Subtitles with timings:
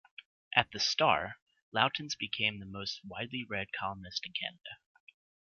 [0.55, 1.35] At the "Star",
[1.75, 4.79] Lautens became the most widely read columnist in Canada.